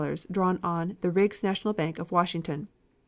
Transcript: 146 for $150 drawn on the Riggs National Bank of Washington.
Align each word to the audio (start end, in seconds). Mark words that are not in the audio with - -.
146 0.03 0.29
for 0.29 0.31
$150 0.33 0.33
drawn 0.33 0.59
on 0.63 0.97
the 1.01 1.11
Riggs 1.11 1.43
National 1.43 1.75
Bank 1.75 1.99
of 1.99 2.11
Washington. 2.11 2.67